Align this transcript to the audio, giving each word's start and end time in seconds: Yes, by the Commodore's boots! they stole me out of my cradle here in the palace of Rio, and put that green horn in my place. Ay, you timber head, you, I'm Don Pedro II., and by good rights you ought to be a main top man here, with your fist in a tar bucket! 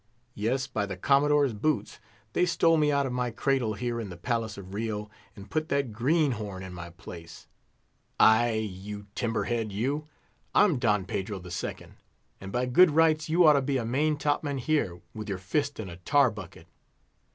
Yes, 0.33 0.65
by 0.65 0.87
the 0.87 0.97
Commodore's 0.97 1.53
boots! 1.53 1.99
they 2.33 2.43
stole 2.43 2.75
me 2.75 2.91
out 2.91 3.05
of 3.05 3.13
my 3.13 3.29
cradle 3.29 3.75
here 3.75 3.99
in 4.01 4.09
the 4.09 4.17
palace 4.17 4.57
of 4.57 4.73
Rio, 4.73 5.11
and 5.35 5.47
put 5.47 5.69
that 5.69 5.93
green 5.93 6.31
horn 6.31 6.63
in 6.63 6.73
my 6.73 6.89
place. 6.89 7.45
Ay, 8.19 8.53
you 8.57 9.05
timber 9.13 9.43
head, 9.43 9.71
you, 9.71 10.07
I'm 10.55 10.79
Don 10.79 11.05
Pedro 11.05 11.39
II., 11.45 11.87
and 12.39 12.51
by 12.51 12.65
good 12.65 12.89
rights 12.89 13.29
you 13.29 13.45
ought 13.45 13.53
to 13.53 13.61
be 13.61 13.77
a 13.77 13.85
main 13.85 14.17
top 14.17 14.43
man 14.43 14.57
here, 14.57 14.99
with 15.13 15.29
your 15.29 15.37
fist 15.37 15.79
in 15.79 15.87
a 15.87 15.97
tar 15.97 16.31
bucket! 16.31 16.65